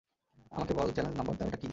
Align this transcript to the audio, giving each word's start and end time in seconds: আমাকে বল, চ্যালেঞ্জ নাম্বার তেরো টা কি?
আমাকে 0.51 0.73
বল, 0.73 0.87
চ্যালেঞ্জ 0.91 1.15
নাম্বার 1.17 1.35
তেরো 1.37 1.51
টা 1.51 1.57
কি? 1.57 1.69